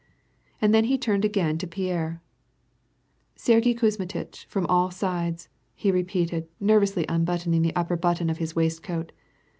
[0.59, 2.23] And then he turned again to Pierre:"
[3.45, 8.55] Sergyei Kuzmitchy from all sidesy^ he repeated, ner vously unbuttoning the upper button of his
[8.55, 9.11] waistcoat.